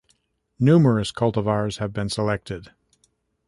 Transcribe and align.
Numerous 0.59 1.11
cultivars 1.11 1.77
have 1.77 1.93
been 1.93 2.09
selected. 2.09 2.71